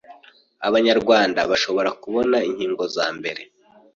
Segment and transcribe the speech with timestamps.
[0.67, 3.41] Abanyarwanda bashobora kubona inkingo za mbere